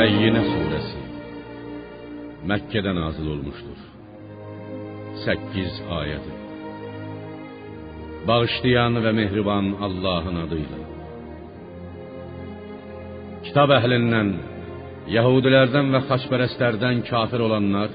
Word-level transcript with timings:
Bəyyinə 0.00 0.40
surəsi 0.46 1.00
Məkkədə 2.48 2.92
nazil 2.96 3.26
olmuşdur. 3.34 3.80
8 5.24 5.80
ayədir. 5.96 6.38
Bağışlayan 8.28 8.96
və 9.04 9.12
mehriban 9.18 9.68
Allahın 9.86 10.38
adıyla. 10.44 10.78
Kitab 13.44 13.74
əhlindən, 13.76 14.32
Yahudilərdən 15.16 15.92
və 15.96 16.02
xaçpərəstlərdən 16.08 17.04
kafir 17.10 17.44
olanlar 17.50 17.92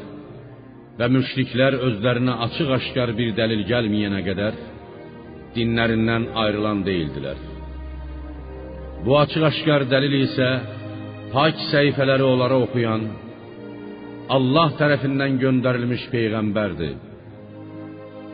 və 1.01 1.11
müşriklər 1.17 1.79
özlərinə 1.89 2.37
açıq-aşkar 2.49 3.15
bir 3.17 3.33
dəlil 3.41 3.65
gəlməyənə 3.71 4.21
qədər 4.29 4.61
dinlərindən 5.57 6.31
ayrılan 6.45 6.85
deyildilər. 6.85 7.43
Bu 9.05 9.21
açıq-aşkar 9.25 9.89
dəlil 9.89 10.21
isə 10.21 10.53
pak 11.33 11.55
səhifələri 11.71 12.25
onlara 12.33 12.57
oxuyan 12.65 13.05
Allah 14.35 14.71
tərəfindən 14.79 15.37
göndərilmiş 15.41 16.07
peyğəmbərdir. 16.13 16.95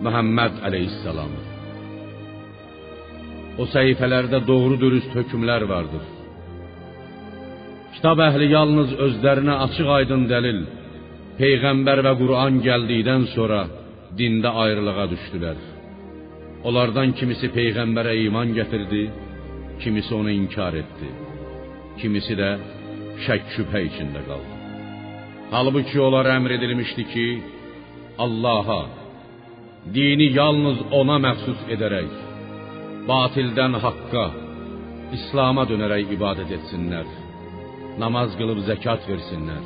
Məhəmməd 0.06 0.62
əleyhissalam. 0.68 1.34
O 3.60 3.68
səhifələrdə 3.74 4.40
doğru 4.48 4.78
dürüst 4.80 5.12
hökmlər 5.18 5.68
vardır. 5.74 6.06
Kitab 7.98 8.24
əhli 8.24 8.48
yalnız 8.54 8.96
özlərinə 9.06 9.58
açıq-aydın 9.66 10.24
dəlil, 10.32 10.62
peyğəmbər 11.42 12.02
və 12.08 12.14
Quran 12.22 12.62
gəldikdən 12.66 13.28
sonra 13.36 13.66
dində 14.18 14.56
ayrılığa 14.64 15.06
düşdülər. 15.12 15.60
Onlardan 16.68 17.12
kimisi 17.20 17.52
peyğəmbərə 17.52 18.16
iman 18.28 18.56
gətirdi, 18.58 19.04
kimisi 19.84 20.14
onu 20.16 20.32
inkar 20.40 20.78
etdi. 20.82 21.10
Kimisi 22.00 22.38
də 22.40 22.52
şək 23.28 23.42
şübhə 23.56 23.82
içində 23.90 24.22
qaldı. 24.30 24.54
Halbuki 25.52 25.98
onlara 26.08 26.38
əmr 26.40 26.52
edilmişdi 26.58 27.04
ki, 27.14 27.28
Allaha, 28.26 28.82
dini 29.96 30.28
yalnız 30.40 30.80
ona 31.00 31.18
məxsus 31.26 31.66
edərək, 31.76 32.12
batildən 33.10 33.76
haqqa, 33.84 34.26
İslam'a 35.18 35.66
dönərək 35.72 36.14
ibadət 36.16 36.54
etsinlər. 36.58 37.08
Namaz 38.00 38.38
qılıb 38.40 38.62
zəkat 38.70 39.04
versinlər. 39.12 39.64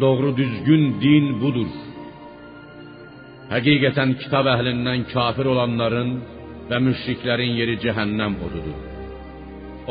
Doğru 0.00 0.30
düzgün 0.40 0.84
din 1.02 1.26
budur. 1.42 1.72
Həqiqətən 3.50 4.14
kitab 4.22 4.46
əhlindən 4.54 5.08
kafir 5.14 5.50
olanların 5.52 6.12
və 6.70 6.78
müşriklərin 6.86 7.56
yeri 7.60 7.76
cəhənnəm 7.84 8.38
odudur. 8.46 8.78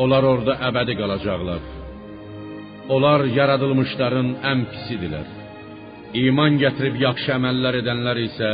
Onlar 0.01 0.23
orada 0.31 0.55
əbədi 0.69 0.95
qalacaqlar. 1.01 1.74
Onlar 2.89 3.23
yaradılmışların 3.33 4.27
ən 4.51 4.59
pisidirlər. 4.71 5.27
İman 6.25 6.59
gətirib 6.61 6.99
yaxşı 7.01 7.31
əməllər 7.37 7.79
edənlər 7.81 8.19
isə 8.27 8.51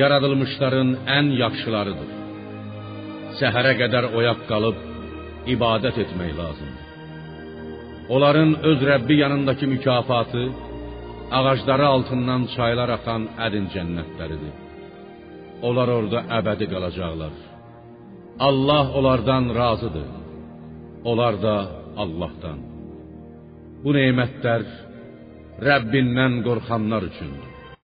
yaradılmışların 0.00 0.90
ən 1.18 1.30
yaxşılarıdır. 1.42 2.10
Səhərə 3.38 3.76
qədər 3.80 4.10
oyaq 4.18 4.42
qalıb 4.50 4.80
ibadət 5.54 6.02
etmək 6.04 6.34
lazımdır. 6.40 6.82
Onların 8.14 8.50
öz 8.70 8.82
Rəbbi 8.90 9.16
yanındakı 9.22 9.66
mükafatı 9.66 10.44
ağacları 11.38 11.86
altından 11.94 12.42
çaylar 12.56 12.90
axan 12.96 13.22
ədin 13.46 13.70
cənnətləridir. 13.74 14.54
Onlar 15.66 15.88
orada 15.96 16.20
əbədi 16.38 16.66
qalacaqlar. 16.74 17.34
Allah 18.48 18.84
onlardan 18.98 19.44
razıdır. 19.60 20.08
Onlar 21.10 21.42
da 21.42 21.56
Allahdan. 22.02 22.73
Bu 23.84 23.92
nemətlər 23.92 24.62
Rəbbindən 25.66 26.40
qorxanlar 26.46 27.04
üçündür. 27.10 27.53